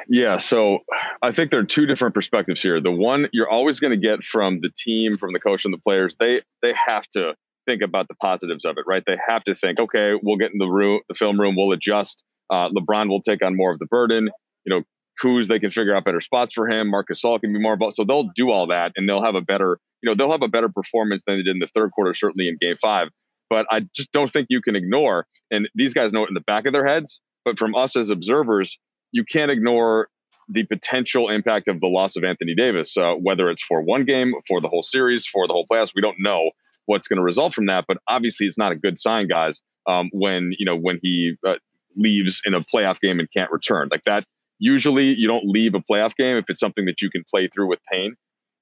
[0.08, 0.80] Yeah, so
[1.22, 2.80] I think there are two different perspectives here.
[2.80, 5.78] The one you're always going to get from the team, from the coach and the
[5.78, 7.34] players, they they have to
[7.66, 9.04] think about the positives of it, right?
[9.06, 12.24] They have to think, okay, we'll get in the room, the film room, we'll adjust.
[12.50, 14.28] Uh, LeBron will take on more of the burden.
[14.64, 14.82] You know,
[15.22, 16.90] Kuz, they can figure out better spots for him.
[16.90, 17.96] Marcus Gasol can be more involved.
[17.96, 20.48] So they'll do all that and they'll have a better, you know, they'll have a
[20.48, 23.08] better performance than they did in the third quarter, certainly in game five.
[23.50, 26.40] But I just don't think you can ignore, and these guys know it in the
[26.40, 28.78] back of their heads, but from us as observers,
[29.10, 30.08] you can't ignore
[30.48, 34.32] the potential impact of the loss of Anthony Davis, uh, whether it's for one game,
[34.48, 35.92] for the whole series, for the whole playoffs.
[35.94, 36.50] We don't know
[36.86, 39.60] what's going to result from that, but obviously it's not a good sign, guys.
[39.86, 41.54] Um, when you know when he uh,
[41.96, 44.24] leaves in a playoff game and can't return, like that
[44.62, 47.68] usually you don't leave a playoff game if it's something that you can play through
[47.68, 48.14] with pain.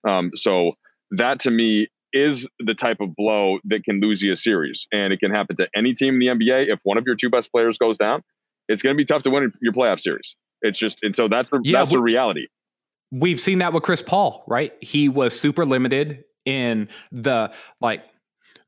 [0.08, 0.72] Um, so
[1.10, 5.12] that to me is the type of blow that can lose you a series, and
[5.12, 6.72] it can happen to any team in the NBA.
[6.72, 8.22] If one of your two best players goes down,
[8.66, 10.34] it's going to be tough to win your playoff series.
[10.62, 12.46] It's just, and so that's the yeah, that's we, the reality.
[13.12, 14.72] We've seen that with Chris Paul, right?
[14.80, 18.04] He was super limited in the like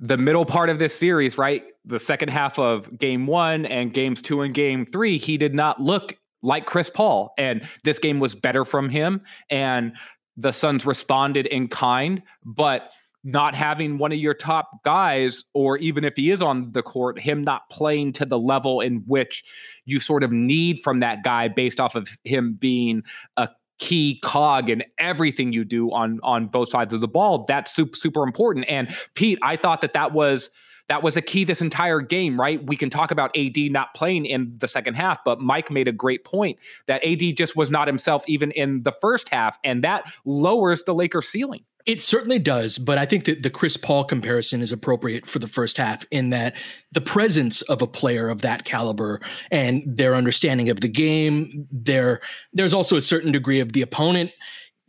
[0.00, 1.64] the middle part of this series, right?
[1.86, 5.80] The second half of game one and games two and game three, he did not
[5.80, 7.32] look like Chris Paul.
[7.38, 9.22] And this game was better from him.
[9.50, 9.92] And
[10.36, 12.90] the Suns responded in kind, but
[13.24, 17.20] not having one of your top guys, or even if he is on the court,
[17.20, 19.44] him not playing to the level in which
[19.84, 23.02] you sort of need from that guy based off of him being
[23.36, 27.74] a key cog in everything you do on on both sides of the ball that's
[27.74, 30.50] super super important and pete i thought that that was
[30.92, 32.62] that was a key this entire game, right?
[32.66, 35.92] We can talk about AD not playing in the second half, but Mike made a
[35.92, 40.04] great point that AD just was not himself even in the first half, and that
[40.26, 41.64] lowers the Lakers ceiling.
[41.86, 45.48] It certainly does, but I think that the Chris Paul comparison is appropriate for the
[45.48, 46.56] first half in that
[46.92, 52.20] the presence of a player of that caliber and their understanding of the game, there
[52.52, 54.30] there's also a certain degree of the opponent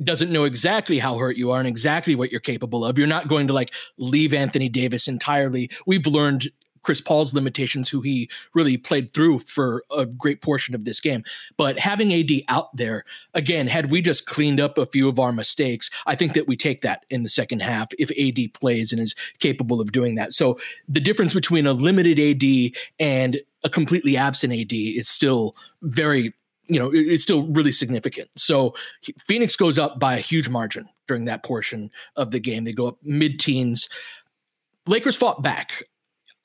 [0.06, 2.98] doesn't know exactly how hurt you are and exactly what you're capable of.
[2.98, 5.70] You're not going to like leave Anthony Davis entirely.
[5.86, 6.50] We've learned
[6.84, 11.24] Chris Paul's limitations, who he really played through for a great portion of this game.
[11.58, 15.32] But having AD out there, again, had we just cleaned up a few of our
[15.32, 19.02] mistakes, I think that we take that in the second half if AD plays and
[19.02, 20.34] is capable of doing that.
[20.34, 26.34] So the difference between a limited AD and a completely absent AD is still very
[26.68, 28.30] you know it's still really significant.
[28.36, 28.76] So
[29.28, 32.64] Phoenix goes up by a huge margin during that portion of the game.
[32.64, 33.90] They go up mid-teens.
[34.88, 35.84] Lakers fought back.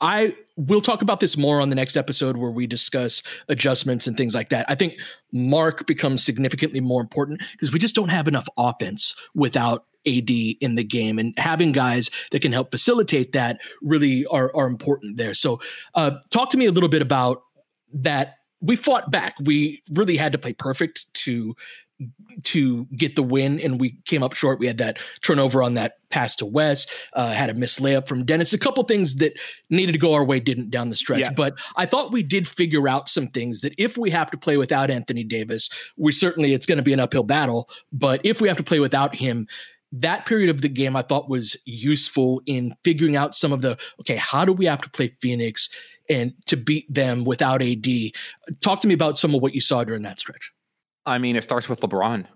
[0.00, 4.16] I will talk about this more on the next episode where we discuss adjustments and
[4.16, 4.64] things like that.
[4.68, 4.94] I think
[5.32, 10.76] Marc becomes significantly more important because we just don't have enough offense without AD in
[10.76, 15.34] the game, and having guys that can help facilitate that really are are important there.
[15.34, 15.60] So,
[15.94, 17.42] uh, talk to me a little bit about
[17.92, 18.37] that.
[18.60, 19.34] We fought back.
[19.40, 21.54] We really had to play perfect to
[22.44, 24.60] to get the win, and we came up short.
[24.60, 28.24] We had that turnover on that pass to Wes, uh, had a missed layup from
[28.24, 28.52] Dennis.
[28.52, 29.32] A couple things that
[29.68, 31.30] needed to go our way didn't down the stretch, yeah.
[31.30, 34.56] but I thought we did figure out some things that if we have to play
[34.56, 37.68] without Anthony Davis, we certainly it's going to be an uphill battle.
[37.92, 39.48] But if we have to play without him,
[39.90, 43.76] that period of the game I thought was useful in figuring out some of the
[44.00, 45.68] okay, how do we have to play Phoenix
[46.08, 47.86] and to beat them without AD?
[48.62, 50.52] Talk to me about some of what you saw during that stretch.
[51.06, 52.26] I mean, it starts with LeBron.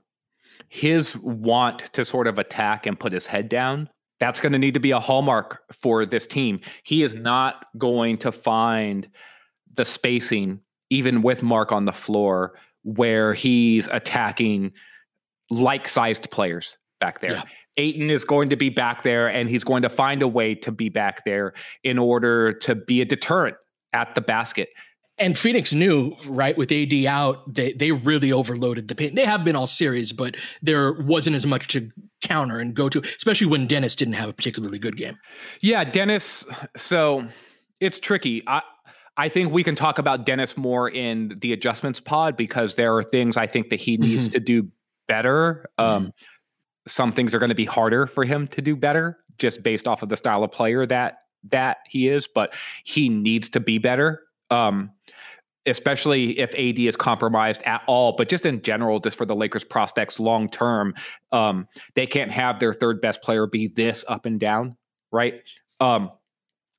[0.68, 4.74] His want to sort of attack and put his head down, that's going to need
[4.74, 6.60] to be a hallmark for this team.
[6.84, 9.08] He is not going to find
[9.74, 12.54] the spacing, even with Marc on the floor,
[12.84, 14.72] where he's attacking
[15.50, 17.32] like sized players back there.
[17.32, 17.42] Yeah.
[17.78, 20.70] Ayton is going to be back there and he's going to find a way to
[20.70, 21.54] be back there
[21.84, 23.56] in order to be a deterrent
[23.92, 24.68] at the basket.
[25.18, 29.14] And Phoenix knew, right, with AD out, they they really overloaded the paint.
[29.14, 31.90] They have been all series, but there wasn't as much to
[32.22, 35.18] counter and go to, especially when Dennis didn't have a particularly good game.
[35.60, 36.44] Yeah, Dennis.
[36.76, 37.28] So
[37.78, 38.42] it's tricky.
[38.46, 38.62] I
[39.16, 43.02] I think we can talk about Dennis more in the adjustments pod because there are
[43.02, 44.32] things I think that he needs mm-hmm.
[44.32, 44.68] to do
[45.06, 45.66] better.
[45.78, 46.08] Um, mm-hmm
[46.86, 50.02] some things are going to be harder for him to do better just based off
[50.02, 54.22] of the style of player that that he is but he needs to be better
[54.50, 54.90] um
[55.64, 59.64] especially if AD is compromised at all but just in general just for the Lakers
[59.64, 60.94] prospects long term
[61.32, 64.76] um they can't have their third best player be this up and down
[65.10, 65.42] right
[65.80, 66.10] um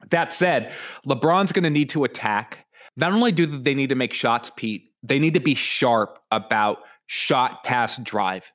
[0.09, 0.71] that said
[1.07, 4.91] LeBron's going to need to attack not only do they need to make shots Pete
[5.03, 8.51] they need to be sharp about shot pass drive.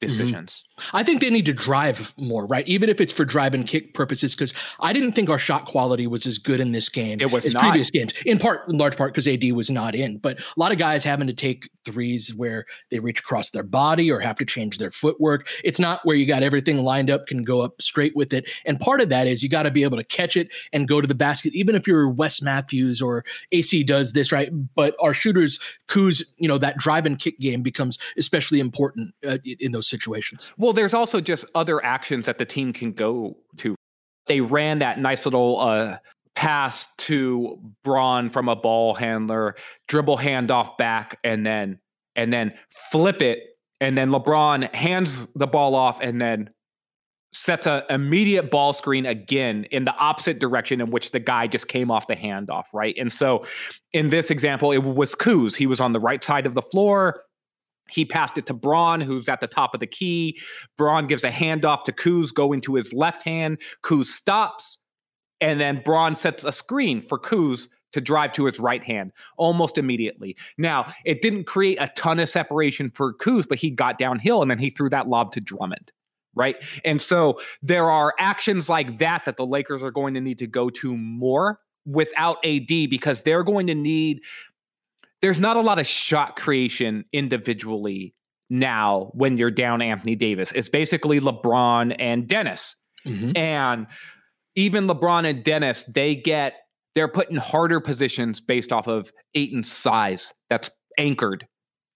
[0.00, 0.64] Decisions.
[0.78, 0.96] Mm-hmm.
[0.96, 2.66] I think they need to drive more, right?
[2.68, 6.06] Even if it's for drive and kick purposes, because I didn't think our shot quality
[6.06, 7.62] was as good in this game it was as not.
[7.62, 8.12] previous games.
[8.26, 10.18] In part, in large part, because AD was not in.
[10.18, 14.10] But a lot of guys having to take threes where they reach across their body
[14.10, 15.48] or have to change their footwork.
[15.64, 18.50] It's not where you got everything lined up, can go up straight with it.
[18.66, 21.00] And part of that is you got to be able to catch it and go
[21.00, 24.50] to the basket, even if you're Wes Matthews or AC does this, right?
[24.74, 29.38] But our shooters, Kuz, you know, that drive and kick game becomes especially important uh,
[29.60, 30.52] in those situations.
[30.58, 33.74] Well, there's also just other actions that the team can go to.
[34.26, 35.98] They ran that nice little uh,
[36.34, 39.56] pass to Bron from a ball handler,
[39.88, 41.78] dribble handoff back, and then
[42.14, 42.52] and then
[42.90, 43.40] flip it,
[43.80, 46.50] and then LeBron hands the ball off, and then
[47.36, 51.68] sets an immediate ball screen again in the opposite direction in which the guy just
[51.68, 52.96] came off the handoff, right?
[52.98, 53.44] And so
[53.92, 55.54] in this example, it was Kuz.
[55.54, 57.22] He was on the right side of the floor.
[57.90, 60.40] He passed it to Bron, who's at the top of the key.
[60.76, 63.60] Bron gives a handoff to Kuz going to his left hand.
[63.82, 64.78] Kuz stops,
[65.40, 69.78] and then Bron sets a screen for Kuz to drive to his right hand almost
[69.78, 70.36] immediately.
[70.58, 74.50] Now, it didn't create a ton of separation for Kuz, but he got downhill and
[74.50, 75.92] then he threw that lob to Drummond.
[76.34, 76.56] Right.
[76.84, 80.46] And so there are actions like that that the Lakers are going to need to
[80.46, 84.20] go to more without AD because they're going to need
[85.22, 88.14] there's not a lot of shot creation individually
[88.48, 90.52] now when you're down Anthony Davis.
[90.52, 92.76] It's basically LeBron and Dennis.
[93.06, 93.36] Mm-hmm.
[93.36, 93.86] And
[94.54, 96.54] even LeBron and Dennis, they get
[96.94, 101.46] they're put in harder positions based off of Ayton's size that's anchored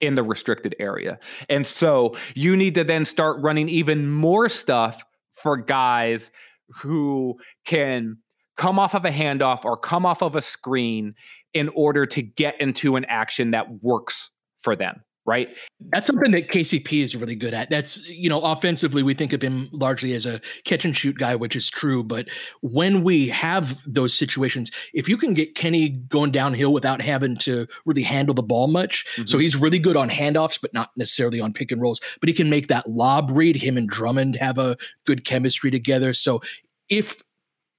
[0.00, 1.18] in the restricted area.
[1.48, 5.02] And so you need to then start running even more stuff
[5.32, 6.30] for guys
[6.68, 8.18] who can
[8.56, 11.14] come off of a handoff or come off of a screen
[11.54, 14.30] in order to get into an action that works
[14.60, 15.56] for them right?
[15.92, 17.70] That's something that KCP is really good at.
[17.70, 21.36] That's, you know, offensively, we think of him largely as a catch and shoot guy,
[21.36, 22.02] which is true.
[22.02, 22.28] But
[22.62, 27.66] when we have those situations, if you can get Kenny going downhill without having to
[27.84, 29.26] really handle the ball much, mm-hmm.
[29.26, 32.34] so he's really good on handoffs, but not necessarily on pick and rolls, but he
[32.34, 33.54] can make that lob read.
[33.54, 34.76] Him and Drummond have a
[35.06, 36.12] good chemistry together.
[36.12, 36.40] So
[36.88, 37.22] if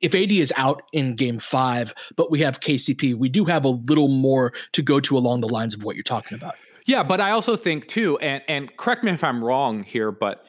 [0.02, 3.70] if AD is out in game five, but we have KCP, we do have a
[3.70, 6.56] little more to go to along the lines of what you're talking about.
[6.86, 10.46] Yeah, but I also think too, and and correct me if I'm wrong here, but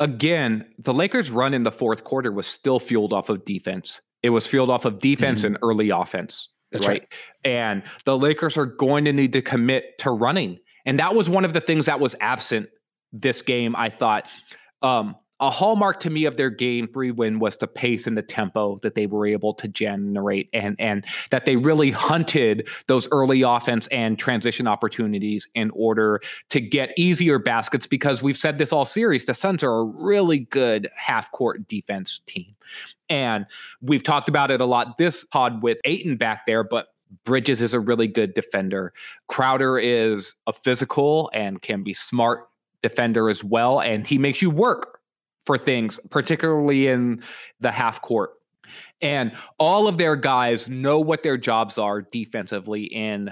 [0.00, 4.00] again, the Lakers' run in the fourth quarter was still fueled off of defense.
[4.22, 5.54] It was fueled off of defense mm-hmm.
[5.54, 6.48] and early offense.
[6.72, 7.02] That's right?
[7.02, 7.14] right.
[7.44, 10.58] And the Lakers are going to need to commit to running.
[10.84, 12.68] And that was one of the things that was absent
[13.12, 14.26] this game, I thought.
[14.82, 18.22] Um, a hallmark to me of their game three win was the pace and the
[18.22, 23.42] tempo that they were able to generate and and that they really hunted those early
[23.42, 28.84] offense and transition opportunities in order to get easier baskets because we've said this all
[28.84, 32.54] series the Suns are a really good half court defense team
[33.08, 33.46] and
[33.80, 36.88] we've talked about it a lot this pod with Ayton back there but
[37.24, 38.92] Bridges is a really good defender.
[39.28, 42.48] Crowder is a physical and can be smart
[42.82, 44.95] defender as well and he makes you work
[45.46, 47.22] for things, particularly in
[47.60, 48.30] the half court.
[49.00, 53.30] And all of their guys know what their jobs are defensively in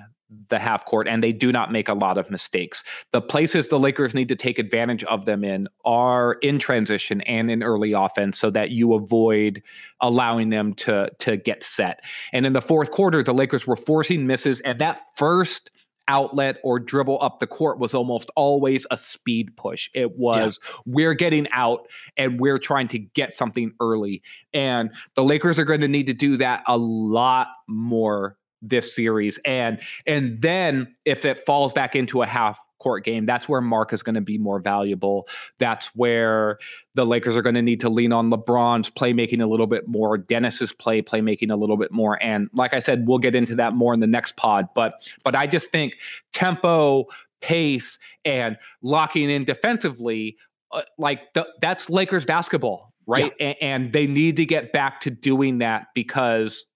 [0.49, 2.83] the half court, and they do not make a lot of mistakes.
[3.13, 7.51] The places the Lakers need to take advantage of them in are in transition and
[7.51, 9.63] in early offense so that you avoid
[10.01, 12.01] allowing them to, to get set.
[12.33, 15.71] And in the fourth quarter, the Lakers were forcing misses, and that first
[16.09, 19.91] outlet or dribble up the court was almost always a speed push.
[19.95, 20.77] It was yeah.
[20.87, 21.87] we're getting out
[22.17, 24.23] and we're trying to get something early.
[24.53, 29.39] And the Lakers are going to need to do that a lot more this series.
[29.45, 33.25] And and then if it falls back into a half court game.
[33.25, 35.27] That's where Marc is going to be more valuable.
[35.59, 36.59] That's where
[36.95, 40.19] the Lakers are going to need to lean on LeBron's playmaking a little bit more,
[40.19, 42.23] Dennis's play playmaking a little bit more.
[42.23, 44.69] And like I said, we'll get into that more in the next pod.
[44.75, 45.95] But but I just think
[46.35, 47.07] tempo,
[47.41, 50.37] pace, and locking in defensively,
[50.71, 53.33] uh, like the, that's Lakers basketball, right?
[53.41, 53.47] Yeah.
[53.47, 56.67] And, and they need to get back to doing that because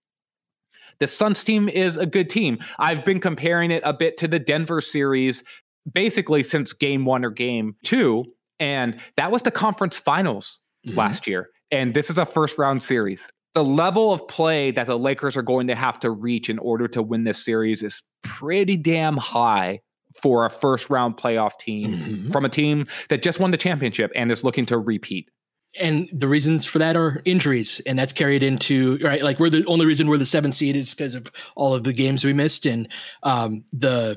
[1.00, 2.58] the Suns team is a good team.
[2.78, 5.44] I've been comparing it a bit to the Denver series
[5.92, 8.24] basically since game one or game two.
[8.60, 10.98] And that was the conference finals mm-hmm.
[10.98, 11.50] last year.
[11.70, 13.28] And this is a first round series.
[13.54, 16.86] The level of play that the Lakers are going to have to reach in order
[16.88, 19.80] to win this series is pretty damn high
[20.20, 22.30] for a first round playoff team mm-hmm.
[22.30, 25.30] from a team that just won the championship and is looking to repeat.
[25.78, 29.22] And the reasons for that are injuries, and that's carried into right.
[29.22, 31.92] Like we're the only reason we're the seventh seed is because of all of the
[31.92, 32.88] games we missed, and
[33.22, 34.16] um, the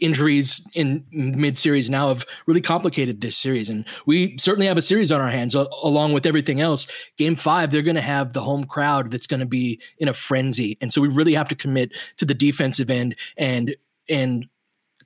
[0.00, 3.68] injuries in mid series now have really complicated this series.
[3.68, 6.86] And we certainly have a series on our hands along with everything else.
[7.16, 10.12] Game five, they're going to have the home crowd that's going to be in a
[10.12, 10.78] frenzy.
[10.80, 13.74] And so we really have to commit to the defensive end and,
[14.08, 14.46] and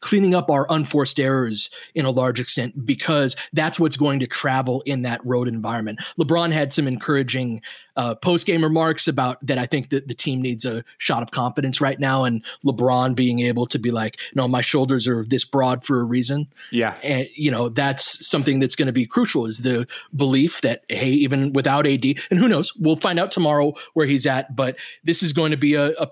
[0.01, 4.83] cleaning up our unforced errors in a large extent because that's what's going to travel
[4.87, 6.01] in that road environment.
[6.19, 7.63] LeBron had some encouraging
[7.97, 9.59] uh, post game remarks about that.
[9.59, 13.41] I think that the team needs a shot of confidence right now, and LeBron being
[13.41, 17.27] able to be like, "No, my shoulders are this broad for a reason." Yeah, and
[17.35, 21.53] you know that's something that's going to be crucial is the belief that hey, even
[21.53, 24.55] without AD, and who knows, we'll find out tomorrow where he's at.
[24.55, 26.11] But this is going to be a, a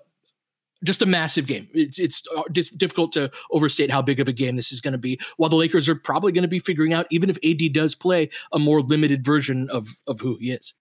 [0.84, 1.68] just a massive game.
[1.74, 4.98] It's it's uh, difficult to overstate how big of a game this is going to
[4.98, 5.18] be.
[5.36, 8.30] While the Lakers are probably going to be figuring out, even if AD does play,
[8.52, 10.74] a more limited version of of who he is.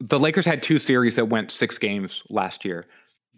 [0.00, 2.86] The Lakers had two series that went six games last year.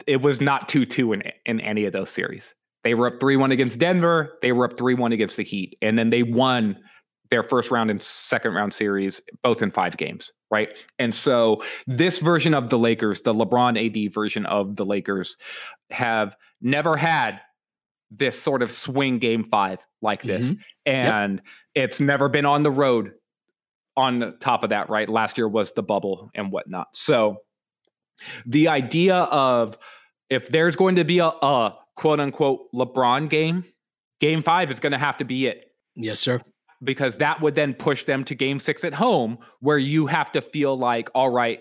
[0.06, 2.54] It was not two two in in any of those series.
[2.84, 4.38] They were up three one against Denver.
[4.42, 6.76] They were up three one against the Heat, and then they won
[7.32, 10.68] their first round and second round series both in five games right
[10.98, 15.36] and so this version of the lakers the lebron ad version of the lakers
[15.90, 17.40] have never had
[18.10, 20.46] this sort of swing game five like this.
[20.46, 20.60] Mm-hmm.
[20.86, 21.34] And
[21.74, 21.86] yep.
[21.86, 23.12] it's never been on the road
[23.96, 25.08] on top of that, right?
[25.08, 26.88] Last year was the bubble and whatnot.
[26.94, 27.38] So
[28.46, 29.78] the idea of
[30.28, 33.64] if there's going to be a, a quote unquote LeBron game,
[34.20, 35.72] game five is going to have to be it.
[35.94, 36.40] Yes, sir.
[36.82, 40.42] Because that would then push them to game six at home, where you have to
[40.42, 41.60] feel like, all right,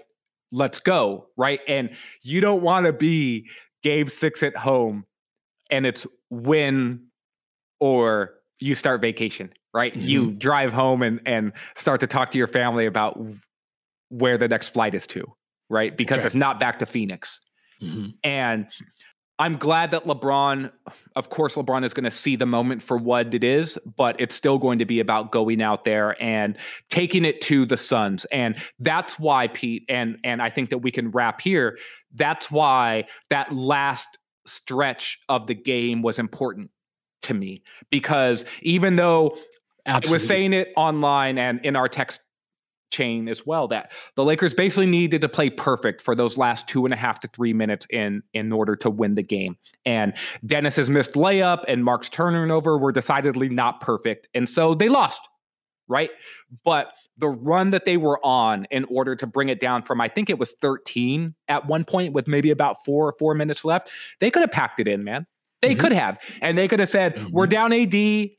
[0.51, 1.28] let's go.
[1.38, 1.59] Right.
[1.67, 1.91] And
[2.22, 3.47] you don't want to be
[3.84, 5.05] game six at home
[5.69, 7.07] and it's win
[7.80, 9.93] or you start vacation, right?
[9.93, 10.07] Mm-hmm.
[10.07, 13.19] You drive home and and start to talk to your family about
[14.09, 15.26] where the next flight is to,
[15.69, 15.95] right?
[15.95, 16.26] Because okay.
[16.28, 17.39] it's not back to Phoenix.
[17.82, 18.09] Mm-hmm.
[18.24, 18.67] And
[19.41, 20.71] I'm glad that LeBron,
[21.15, 24.35] of course, LeBron is going to see the moment for what it is, but it's
[24.35, 26.55] still going to be about going out there and
[26.91, 28.25] taking it to the Suns.
[28.25, 31.79] And that's why, Pete, and and I think that we can wrap here.
[32.13, 36.69] That's why that last stretch of the game was important
[37.23, 39.35] to me because even though
[39.87, 40.09] Absolutely.
[40.09, 42.21] I was saying it online and in our text
[42.91, 46.85] chain as well that the Lakers basically needed to play perfect for those last two
[46.85, 49.57] and a half to three minutes in in order to win the game.
[49.85, 50.13] And
[50.45, 55.21] Dennis's missed layup and Marc's turnover were decidedly not perfect, and so they lost.
[55.87, 56.11] Right,
[56.63, 60.07] but the run that they were on in order to bring it down from I
[60.07, 63.89] think it was 13 at one point with maybe about four or four minutes left,
[64.19, 65.27] they could have packed it in, man.
[65.61, 65.81] They mm-hmm.
[65.81, 67.29] could have, and they could have said, mm-hmm.
[67.31, 68.29] "We're down AD."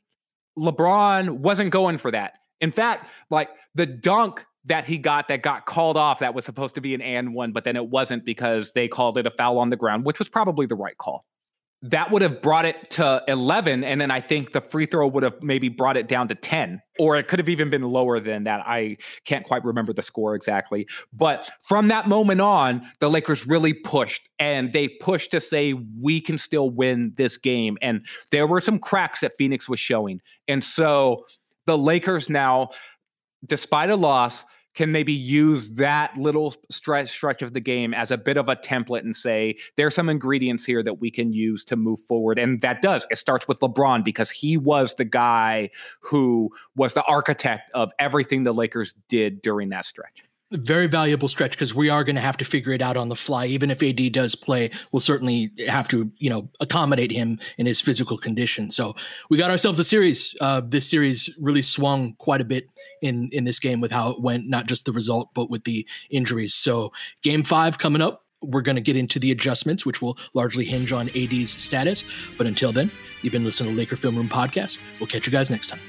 [0.57, 2.33] LeBron wasn't going for that.
[2.61, 6.75] In fact, like the dunk that he got that got called off that was supposed
[6.75, 9.59] to be an and one, but then it wasn't because they called it a foul
[9.59, 11.25] on the ground, which was probably the right call.
[11.85, 13.83] That would have brought it to 11.
[13.83, 16.81] And then I think the free throw would have maybe brought it down to 10,
[16.97, 18.61] or it could have even been lower than that.
[18.65, 18.95] I
[19.25, 20.87] can't quite remember the score exactly.
[21.11, 26.21] But from that moment on, the Lakers really pushed and they pushed to say, we
[26.21, 27.77] can still win this game.
[27.81, 30.21] And there were some cracks that Phoenix was showing.
[30.47, 31.25] And so
[31.65, 32.69] the Lakers now,
[33.45, 34.45] despite a loss,
[34.75, 38.55] can maybe use that little stretch stretch of the game as a bit of a
[38.55, 42.39] template and say there's some ingredients here that we can use to move forward.
[42.39, 43.05] And that does.
[43.11, 45.69] It starts with LeBron because he was the guy
[46.01, 50.23] who was the architect of everything the Lakers did during that stretch
[50.57, 53.15] very valuable stretch because we are going to have to figure it out on the
[53.15, 53.45] fly.
[53.45, 57.81] Even if AD does play, we'll certainly have to, you know, accommodate him in his
[57.81, 58.71] physical condition.
[58.71, 58.95] So
[59.29, 60.35] we got ourselves a series.
[60.39, 62.69] Uh, this series really swung quite a bit
[63.01, 65.87] in in this game with how it went, not just the result, but with the
[66.09, 66.53] injuries.
[66.53, 66.91] So
[67.21, 68.21] game five coming up.
[68.41, 72.03] We're going to get into the adjustments, which will largely hinge on AD's status.
[72.37, 72.91] But until then,
[73.21, 74.79] you've been listening to Laker Film Room Podcast.
[74.99, 75.79] We'll catch you guys next time.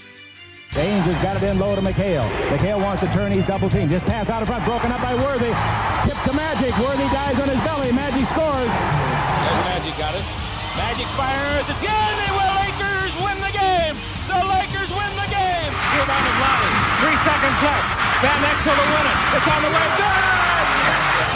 [0.75, 2.27] James has got it in low to McHale.
[2.51, 3.31] McHale wants to turn.
[3.31, 3.87] He's double team.
[3.87, 4.67] Just pass out of front.
[4.67, 5.55] Broken up by Worthy.
[6.03, 6.75] Tip to Magic.
[6.83, 7.95] Worthy dies on his belly.
[7.95, 8.67] Magic scores.
[8.67, 10.27] There's Magic got it.
[10.75, 11.63] Magic fires.
[11.71, 12.15] It's good.
[12.19, 12.55] They will.
[12.59, 13.95] Lakers win the game.
[14.27, 15.71] The Lakers win the game.
[15.95, 16.75] Rebound of Lonnie.
[17.07, 17.89] Three seconds left.
[18.27, 19.19] Van Exel to win it.
[19.31, 19.87] It's on the way.
[19.95, 20.27] Good.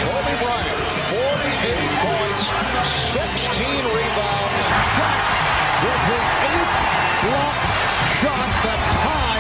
[0.03, 0.83] Kobe Bryant,
[1.15, 2.43] 48 points,
[3.15, 4.65] 16 rebounds.
[4.99, 5.23] Shot
[5.87, 6.75] with his eighth
[7.23, 7.68] block shot that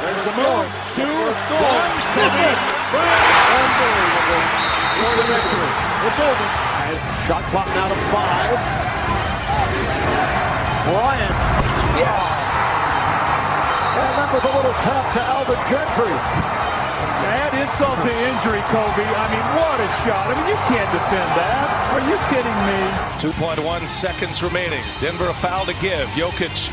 [0.00, 0.68] There's the move.
[0.96, 1.92] Two, one.
[2.16, 2.58] Miss it.
[2.96, 4.44] Unbelievable.
[4.96, 5.70] For the victory.
[6.08, 6.46] It's over.
[7.28, 8.56] Shot clock now to five.
[10.88, 11.36] Bryant.
[12.00, 12.24] Yes.
[14.00, 16.16] And that was a little tap to Alvin Gentry.
[17.20, 19.04] Add insult to injury, Kobe.
[19.04, 20.32] I mean, what a shot.
[20.32, 21.68] I mean, you can't defend that.
[21.92, 22.80] Are you kidding me?
[23.20, 24.82] 2.1 seconds remaining.
[25.00, 26.08] Denver a foul to give.
[26.16, 26.72] Jokic